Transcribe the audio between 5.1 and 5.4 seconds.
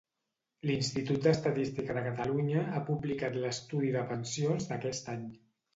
any.